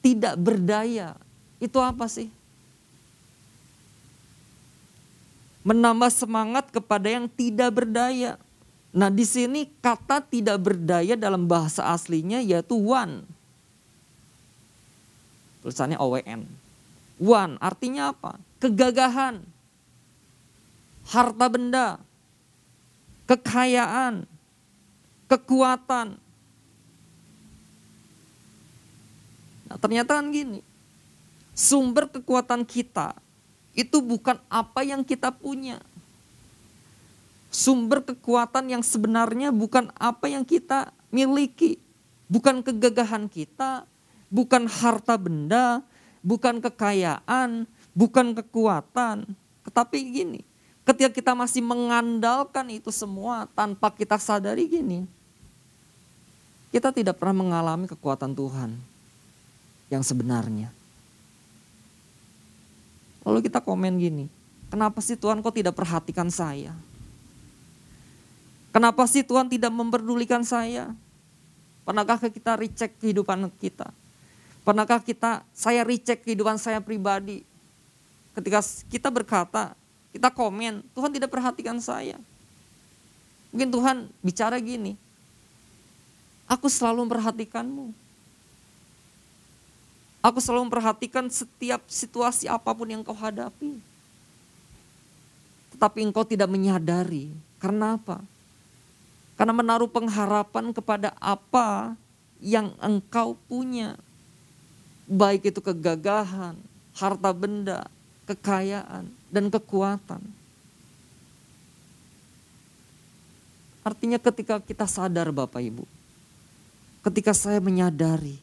tidak 0.04 0.36
berdaya 0.36 1.16
itu 1.56 1.80
apa 1.80 2.04
sih? 2.04 2.28
Menambah 5.64 6.12
semangat 6.12 6.68
kepada 6.68 7.08
yang 7.08 7.32
tidak 7.32 7.72
berdaya. 7.72 8.36
Nah, 8.92 9.08
di 9.08 9.24
sini 9.24 9.64
kata 9.80 10.20
tidak 10.20 10.60
berdaya 10.60 11.16
dalam 11.16 11.48
bahasa 11.48 11.88
aslinya 11.88 12.44
yaitu 12.44 12.76
one. 12.76 13.24
Tulisannya 15.64 15.96
OWN. 15.96 16.44
One 17.20 17.56
artinya 17.60 18.12
apa? 18.12 18.36
Kegagahan, 18.60 19.44
harta 21.08 21.46
benda, 21.48 22.00
kekayaan, 23.30 24.26
kekuatan. 25.30 26.18
Nah, 29.70 29.78
ternyata 29.78 30.18
kan 30.18 30.34
gini, 30.34 30.66
sumber 31.54 32.10
kekuatan 32.10 32.66
kita 32.66 33.14
itu 33.78 34.02
bukan 34.02 34.34
apa 34.50 34.82
yang 34.82 35.06
kita 35.06 35.30
punya. 35.30 35.78
Sumber 37.54 38.02
kekuatan 38.02 38.66
yang 38.66 38.82
sebenarnya 38.82 39.54
bukan 39.54 39.94
apa 39.94 40.26
yang 40.26 40.42
kita 40.42 40.90
miliki, 41.14 41.78
bukan 42.26 42.66
kegagahan 42.66 43.30
kita, 43.30 43.86
bukan 44.26 44.66
harta 44.66 45.14
benda, 45.14 45.86
bukan 46.18 46.58
kekayaan, 46.58 47.66
bukan 47.94 48.34
kekuatan, 48.34 49.22
tetapi 49.66 49.98
gini, 50.02 50.40
ketika 50.90 51.10
kita 51.14 51.32
masih 51.38 51.62
mengandalkan 51.62 52.66
itu 52.74 52.90
semua 52.90 53.46
tanpa 53.54 53.94
kita 53.94 54.18
sadari 54.18 54.66
gini, 54.66 55.06
kita 56.74 56.90
tidak 56.90 57.14
pernah 57.14 57.46
mengalami 57.46 57.86
kekuatan 57.86 58.34
Tuhan 58.34 58.74
yang 59.86 60.02
sebenarnya. 60.02 60.74
Lalu 63.22 63.46
kita 63.46 63.62
komen 63.62 64.02
gini, 64.02 64.26
kenapa 64.66 64.98
sih 64.98 65.14
Tuhan 65.14 65.38
kok 65.38 65.54
tidak 65.54 65.78
perhatikan 65.78 66.26
saya? 66.26 66.74
Kenapa 68.74 69.06
sih 69.06 69.22
Tuhan 69.22 69.46
tidak 69.46 69.70
memperdulikan 69.70 70.42
saya? 70.42 70.90
Pernahkah 71.86 72.18
kita 72.22 72.54
recheck 72.58 72.90
kehidupan 72.98 73.50
kita? 73.58 73.90
Pernahkah 74.62 75.02
kita, 75.02 75.42
saya 75.54 75.82
recheck 75.82 76.22
kehidupan 76.22 76.54
saya 76.58 76.78
pribadi. 76.78 77.42
Ketika 78.30 78.62
kita 78.86 79.10
berkata, 79.10 79.74
kita 80.10 80.28
komen, 80.30 80.82
Tuhan 80.94 81.10
tidak 81.14 81.30
perhatikan 81.30 81.78
saya. 81.78 82.18
Mungkin 83.50 83.70
Tuhan 83.70 83.96
bicara 84.22 84.58
gini, 84.58 84.94
aku 86.50 86.66
selalu 86.66 87.06
memperhatikanmu. 87.06 87.94
Aku 90.20 90.36
selalu 90.36 90.68
memperhatikan 90.68 91.32
setiap 91.32 91.80
situasi 91.88 92.44
apa 92.44 92.76
pun 92.76 92.84
yang 92.90 93.00
kau 93.00 93.16
hadapi. 93.16 93.80
Tetapi 95.72 95.98
engkau 96.04 96.28
tidak 96.28 96.50
menyadari. 96.52 97.32
Karena 97.56 97.96
apa? 97.96 98.20
Karena 99.40 99.56
menaruh 99.56 99.88
pengharapan 99.88 100.76
kepada 100.76 101.16
apa 101.16 101.96
yang 102.44 102.76
engkau 102.84 103.32
punya 103.48 103.96
baik 105.08 105.48
itu 105.48 105.64
kegagahan, 105.64 106.60
harta 106.92 107.30
benda, 107.32 107.88
kekayaan, 108.30 109.10
dan 109.30 109.44
kekuatan. 109.50 110.22
Artinya 113.82 114.22
ketika 114.22 114.62
kita 114.62 114.86
sadar 114.86 115.34
Bapak 115.34 115.58
Ibu, 115.58 115.82
ketika 117.10 117.34
saya 117.34 117.58
menyadari 117.58 118.38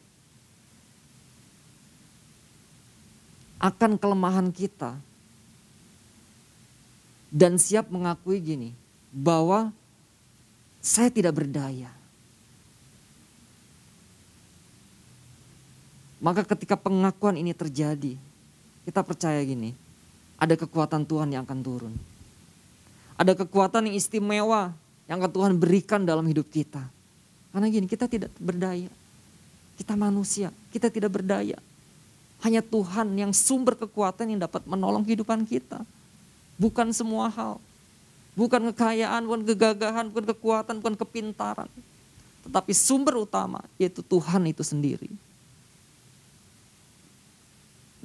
akan 3.56 3.96
kelemahan 3.96 4.52
kita 4.52 4.98
dan 7.32 7.56
siap 7.56 7.88
mengakui 7.88 8.42
gini, 8.42 8.70
bahwa 9.08 9.72
saya 10.84 11.08
tidak 11.08 11.40
berdaya. 11.40 11.90
Maka 16.18 16.42
ketika 16.42 16.74
pengakuan 16.74 17.38
ini 17.38 17.54
terjadi, 17.54 18.18
kita 18.88 19.04
percaya 19.04 19.36
gini, 19.44 19.76
ada 20.40 20.56
kekuatan 20.56 21.04
Tuhan 21.04 21.28
yang 21.28 21.44
akan 21.44 21.60
turun. 21.60 21.92
Ada 23.20 23.36
kekuatan 23.36 23.84
yang 23.84 24.00
istimewa 24.00 24.72
yang 25.04 25.20
akan 25.20 25.28
Tuhan 25.28 25.52
berikan 25.60 26.08
dalam 26.08 26.24
hidup 26.24 26.48
kita. 26.48 26.80
Karena 27.52 27.68
gini, 27.68 27.84
kita 27.84 28.08
tidak 28.08 28.32
berdaya. 28.40 28.88
Kita 29.76 29.92
manusia, 29.92 30.48
kita 30.72 30.88
tidak 30.88 31.20
berdaya. 31.20 31.60
Hanya 32.40 32.64
Tuhan 32.64 33.12
yang 33.12 33.36
sumber 33.36 33.76
kekuatan 33.76 34.32
yang 34.32 34.40
dapat 34.48 34.64
menolong 34.64 35.04
kehidupan 35.04 35.44
kita. 35.44 35.84
Bukan 36.56 36.88
semua 36.96 37.28
hal. 37.28 37.60
Bukan 38.32 38.72
kekayaan, 38.72 39.20
bukan 39.28 39.42
kegagahan, 39.44 40.08
bukan 40.08 40.24
kekuatan, 40.32 40.74
bukan 40.80 40.96
kepintaran. 40.96 41.68
Tetapi 42.48 42.72
sumber 42.72 43.20
utama 43.20 43.60
yaitu 43.76 44.00
Tuhan 44.00 44.48
itu 44.48 44.64
sendiri. 44.64 45.12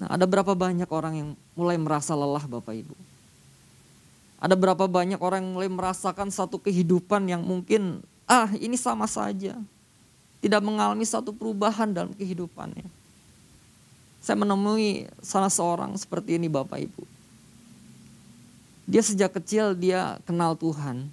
Nah, 0.03 0.19
ada 0.19 0.27
berapa 0.27 0.51
banyak 0.51 0.91
orang 0.91 1.13
yang 1.15 1.29
mulai 1.55 1.79
merasa 1.79 2.11
lelah 2.11 2.43
Bapak 2.43 2.75
Ibu? 2.75 2.91
Ada 4.43 4.59
berapa 4.59 4.83
banyak 4.83 5.15
orang 5.23 5.47
yang 5.47 5.55
mulai 5.55 5.71
merasakan 5.71 6.27
satu 6.27 6.59
kehidupan 6.59 7.23
yang 7.31 7.39
mungkin 7.39 8.03
ah 8.27 8.51
ini 8.59 8.75
sama 8.75 9.07
saja. 9.07 9.55
Tidak 10.43 10.59
mengalami 10.59 11.07
satu 11.07 11.31
perubahan 11.31 11.95
dalam 11.95 12.11
kehidupannya. 12.11 12.83
Saya 14.19 14.35
menemui 14.35 15.07
salah 15.23 15.47
seorang 15.47 15.95
seperti 15.95 16.35
ini 16.35 16.51
Bapak 16.51 16.83
Ibu. 16.83 17.03
Dia 18.83 18.99
sejak 18.99 19.39
kecil 19.39 19.71
dia 19.71 20.19
kenal 20.27 20.59
Tuhan. 20.59 21.07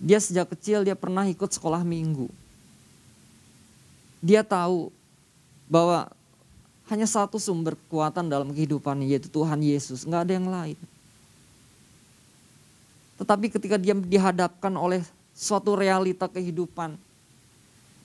Dia 0.00 0.16
sejak 0.16 0.48
kecil 0.56 0.80
dia 0.80 0.96
pernah 0.96 1.28
ikut 1.28 1.52
sekolah 1.52 1.84
minggu. 1.84 2.32
Dia 4.24 4.40
tahu 4.40 4.88
bahwa 5.68 6.08
hanya 6.86 7.06
satu 7.06 7.36
sumber 7.42 7.74
kekuatan 7.74 8.30
dalam 8.30 8.54
kehidupan 8.54 9.02
yaitu 9.02 9.26
Tuhan 9.26 9.58
Yesus, 9.58 10.06
nggak 10.06 10.22
ada 10.26 10.32
yang 10.38 10.48
lain. 10.48 10.78
Tetapi 13.16 13.46
ketika 13.50 13.76
dia 13.80 13.96
dihadapkan 13.96 14.70
oleh 14.76 15.02
suatu 15.34 15.74
realita 15.74 16.30
kehidupan, 16.30 16.94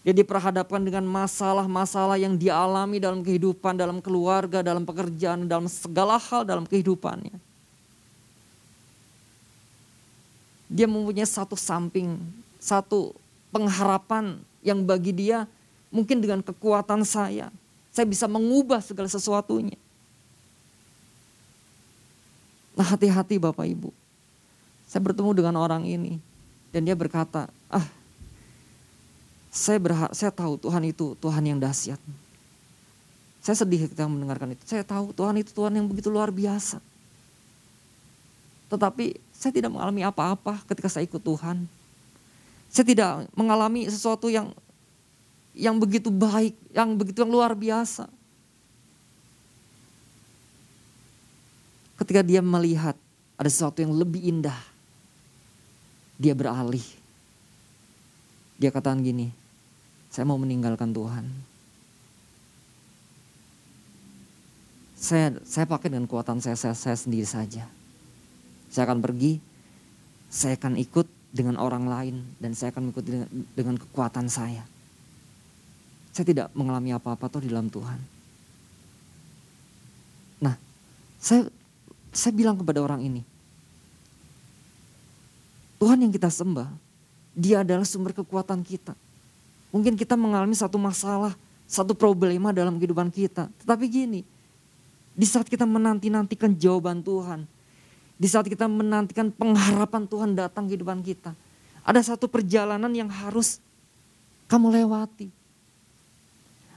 dia 0.01 0.13
diperhadapkan 0.17 0.81
dengan 0.81 1.05
masalah-masalah 1.05 2.17
yang 2.17 2.33
dialami 2.33 2.97
dalam 2.97 3.21
kehidupan, 3.21 3.77
dalam 3.77 4.01
keluarga, 4.01 4.65
dalam 4.65 4.81
pekerjaan, 4.81 5.45
dalam 5.45 5.69
segala 5.69 6.17
hal 6.17 6.41
dalam 6.41 6.65
kehidupannya. 6.65 7.37
Dia 10.71 10.89
mempunyai 10.89 11.27
satu 11.27 11.53
samping, 11.53 12.17
satu 12.57 13.13
pengharapan 13.53 14.41
yang 14.65 14.81
bagi 14.81 15.13
dia 15.13 15.45
mungkin 15.93 16.17
dengan 16.23 16.39
kekuatan 16.41 17.05
saya, 17.05 17.53
saya 17.91 18.07
bisa 18.07 18.25
mengubah 18.25 18.79
segala 18.79 19.11
sesuatunya. 19.11 19.75
Nah 22.75 22.87
hati-hati 22.87 23.35
Bapak 23.35 23.67
Ibu. 23.67 23.91
Saya 24.87 25.03
bertemu 25.03 25.31
dengan 25.35 25.55
orang 25.59 25.83
ini. 25.83 26.19
Dan 26.71 26.87
dia 26.87 26.95
berkata, 26.95 27.51
ah 27.67 27.83
saya 29.51 29.75
berhak, 29.83 30.15
saya 30.15 30.31
tahu 30.31 30.55
Tuhan 30.55 30.87
itu 30.87 31.19
Tuhan 31.19 31.43
yang 31.43 31.59
dahsyat. 31.59 31.99
Saya 33.43 33.59
sedih 33.59 33.83
ketika 33.83 34.07
mendengarkan 34.07 34.55
itu. 34.55 34.63
Saya 34.63 34.87
tahu 34.87 35.11
Tuhan 35.11 35.35
itu 35.43 35.51
Tuhan 35.51 35.75
yang 35.75 35.83
begitu 35.91 36.07
luar 36.07 36.31
biasa. 36.31 36.79
Tetapi 38.71 39.19
saya 39.35 39.51
tidak 39.51 39.75
mengalami 39.75 40.07
apa-apa 40.07 40.63
ketika 40.71 40.87
saya 40.87 41.03
ikut 41.03 41.19
Tuhan. 41.19 41.67
Saya 42.71 42.85
tidak 42.87 43.27
mengalami 43.35 43.91
sesuatu 43.91 44.31
yang 44.31 44.55
yang 45.51 45.75
begitu 45.77 46.07
baik, 46.07 46.55
yang 46.71 46.95
begitu 46.95 47.23
yang 47.23 47.31
luar 47.31 47.51
biasa. 47.51 48.07
Ketika 51.99 52.25
dia 52.25 52.41
melihat 52.41 52.97
ada 53.37 53.49
sesuatu 53.49 53.83
yang 53.83 53.93
lebih 53.93 54.25
indah, 54.25 54.57
dia 56.17 56.33
beralih. 56.33 56.85
Dia 58.57 58.69
katakan 58.73 59.01
gini, 59.01 59.29
saya 60.09 60.25
mau 60.25 60.37
meninggalkan 60.37 60.93
Tuhan. 60.93 61.25
Saya 65.01 65.33
saya 65.41 65.65
pakai 65.65 65.89
dengan 65.89 66.05
kekuatan 66.05 66.37
saya, 66.41 66.53
saya, 66.53 66.77
saya 66.77 66.93
sendiri 66.93 67.25
saja. 67.25 67.65
Saya 68.69 68.85
akan 68.85 69.01
pergi, 69.01 69.41
saya 70.29 70.55
akan 70.55 70.77
ikut 70.77 71.09
dengan 71.33 71.57
orang 71.57 71.89
lain 71.89 72.15
dan 72.37 72.53
saya 72.53 72.69
akan 72.69 72.93
ikut 72.93 73.03
dengan, 73.03 73.27
dengan 73.57 73.75
kekuatan 73.81 74.29
saya. 74.29 74.61
Saya 76.11 76.25
tidak 76.27 76.47
mengalami 76.51 76.91
apa-apa 76.91 77.31
tuh 77.31 77.43
di 77.43 77.49
dalam 77.49 77.71
Tuhan. 77.71 78.21
Saya 81.21 81.45
saya 82.09 82.33
bilang 82.33 82.57
kepada 82.57 82.81
orang 82.81 83.05
ini, 83.05 83.21
Tuhan 85.77 86.01
yang 86.01 86.09
kita 86.09 86.33
sembah, 86.33 86.67
dia 87.37 87.61
adalah 87.61 87.85
sumber 87.85 88.11
kekuatan 88.17 88.65
kita. 88.65 88.97
Mungkin 89.69 89.95
kita 89.95 90.17
mengalami 90.17 90.57
satu 90.57 90.81
masalah, 90.81 91.37
satu 91.69 91.93
problema 91.93 92.49
dalam 92.51 92.75
kehidupan 92.81 93.13
kita. 93.13 93.47
Tetapi 93.63 93.85
gini, 93.87 94.25
di 95.13 95.25
saat 95.29 95.45
kita 95.45 95.63
menanti-nantikan 95.63 96.57
jawaban 96.57 97.05
Tuhan, 97.05 97.45
di 98.17 98.27
saat 98.27 98.49
kita 98.49 98.65
menantikan 98.65 99.29
pengharapan 99.29 100.03
Tuhan 100.09 100.33
datang 100.33 100.67
kehidupan 100.67 101.05
kita, 101.05 101.37
ada 101.85 102.01
satu 102.01 102.25
perjalanan 102.27 102.91
yang 102.91 103.07
harus 103.07 103.61
kamu 104.49 104.83
lewati. 104.83 105.29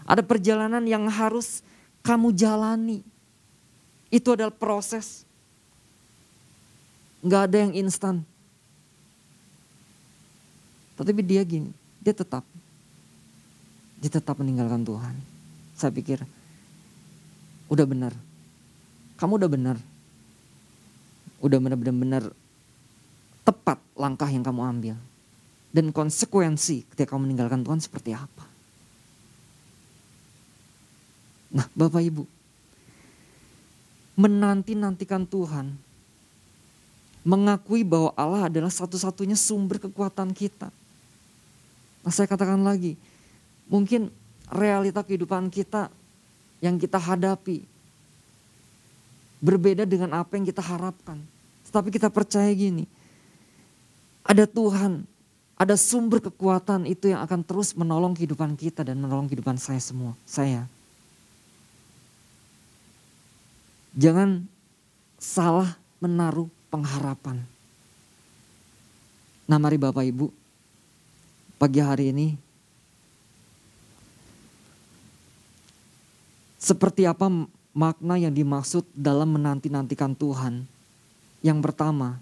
Ada 0.05 0.21
perjalanan 0.21 0.85
yang 0.85 1.09
harus 1.09 1.65
kamu 2.05 2.37
jalani. 2.37 3.01
Itu 4.13 4.37
adalah 4.37 4.53
proses. 4.53 5.25
Gak 7.25 7.51
ada 7.51 7.65
yang 7.65 7.73
instan. 7.73 8.21
Tetapi 10.95 11.25
dia 11.25 11.43
gini, 11.43 11.73
dia 11.99 12.13
tetap. 12.13 12.45
Dia 13.99 14.11
tetap 14.13 14.37
meninggalkan 14.39 14.85
Tuhan. 14.85 15.17
Saya 15.75 15.91
pikir, 15.91 16.23
udah 17.67 17.87
benar. 17.89 18.13
Kamu 19.17 19.41
udah 19.41 19.51
benar. 19.51 19.77
Udah 21.41 21.59
benar-benar 21.59 22.31
tepat 23.43 23.81
langkah 23.99 24.29
yang 24.29 24.45
kamu 24.45 24.61
ambil. 24.63 24.97
Dan 25.75 25.91
konsekuensi 25.91 26.87
ketika 26.95 27.17
kamu 27.17 27.27
meninggalkan 27.27 27.67
Tuhan 27.67 27.83
seperti 27.83 28.15
apa. 28.15 28.54
Nah 31.55 31.71
Bapak 31.71 32.03
Ibu, 32.03 32.27
menanti-nantikan 34.19 35.23
Tuhan, 35.23 35.71
mengakui 37.23 37.87
bahwa 37.87 38.11
Allah 38.19 38.51
adalah 38.51 38.75
satu-satunya 38.75 39.39
sumber 39.39 39.79
kekuatan 39.79 40.35
kita. 40.35 40.75
Nah 42.03 42.11
saya 42.11 42.27
katakan 42.27 42.59
lagi, 42.59 42.99
mungkin 43.71 44.11
realita 44.51 45.07
kehidupan 45.07 45.47
kita 45.49 45.89
yang 46.59 46.75
kita 46.75 46.99
hadapi 46.99 47.63
berbeda 49.39 49.87
dengan 49.87 50.11
apa 50.19 50.35
yang 50.35 50.45
kita 50.45 50.61
harapkan. 50.61 51.23
Tetapi 51.71 51.89
kita 51.95 52.11
percaya 52.11 52.51
gini, 52.51 52.85
ada 54.27 54.43
Tuhan, 54.43 55.07
ada 55.55 55.79
sumber 55.79 56.19
kekuatan 56.19 56.83
itu 56.91 57.15
yang 57.15 57.23
akan 57.23 57.47
terus 57.47 57.79
menolong 57.79 58.17
kehidupan 58.17 58.59
kita 58.59 58.83
dan 58.83 58.99
menolong 58.99 59.31
kehidupan 59.31 59.55
saya 59.55 59.79
semua, 59.79 60.19
saya. 60.27 60.67
Jangan 63.95 64.43
salah 65.23 65.79
menaruh 66.03 66.51
pengharapan. 66.67 67.39
Nah 69.47 69.59
mari 69.63 69.79
Bapak 69.79 70.03
Ibu, 70.03 70.35
pagi 71.55 71.79
hari 71.79 72.11
ini 72.11 72.35
seperti 76.59 77.07
apa 77.07 77.31
makna 77.77 78.19
yang 78.19 78.35
dimaksud 78.35 78.83
dalam 78.97 79.37
menanti-nantikan 79.37 80.17
Tuhan. 80.19 80.67
Yang 81.45 81.59
pertama, 81.61 82.19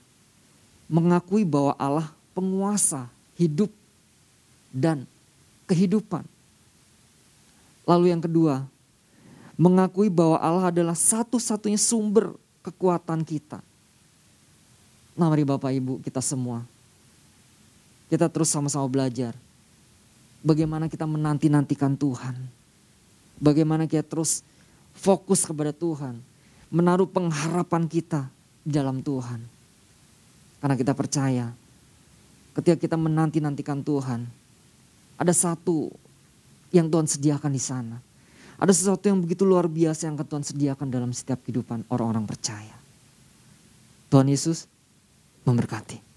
mengakui 0.90 1.46
bahwa 1.46 1.72
Allah 1.78 2.10
penguasa 2.34 3.06
hidup 3.38 3.70
dan 4.74 5.06
kehidupan. 5.70 6.26
Lalu 7.86 8.10
yang 8.10 8.20
kedua, 8.20 8.66
mengakui 9.62 10.10
bahwa 10.10 10.42
Allah 10.42 10.74
adalah 10.74 10.98
satu-satunya 10.98 11.78
sumber 11.78 12.34
kekuatan 12.66 13.22
kita. 13.22 13.62
Nah 15.14 15.30
mari 15.30 15.46
Bapak 15.46 15.70
Ibu 15.70 16.02
kita 16.02 16.18
semua, 16.18 16.66
kita 18.10 18.26
terus 18.26 18.50
sama-sama 18.50 18.90
belajar. 18.90 19.38
Bagaimana 20.42 20.90
kita 20.90 21.06
menanti-nantikan 21.06 21.94
Tuhan. 21.94 22.34
Bagaimana 23.38 23.86
kita 23.86 24.02
terus 24.02 24.42
fokus 24.98 25.46
kepada 25.46 25.70
Tuhan. 25.70 26.18
Menaruh 26.66 27.06
pengharapan 27.06 27.86
kita 27.86 28.26
dalam 28.66 28.98
Tuhan. 28.98 29.38
Karena 30.58 30.74
kita 30.74 30.90
percaya 30.98 31.54
ketika 32.58 32.74
kita 32.74 32.96
menanti-nantikan 32.98 33.78
Tuhan. 33.86 34.26
Ada 35.14 35.30
satu 35.30 35.94
yang 36.74 36.90
Tuhan 36.90 37.06
sediakan 37.06 37.52
di 37.54 37.62
sana 37.62 38.02
ada 38.62 38.70
sesuatu 38.70 39.10
yang 39.10 39.18
begitu 39.18 39.42
luar 39.42 39.66
biasa 39.66 40.06
yang 40.06 40.14
Tuhan 40.14 40.46
sediakan 40.46 40.86
dalam 40.86 41.10
setiap 41.10 41.42
kehidupan 41.42 41.90
orang-orang 41.90 42.30
percaya. 42.30 42.78
Tuhan 44.06 44.30
Yesus 44.30 44.70
memberkati. 45.42 46.11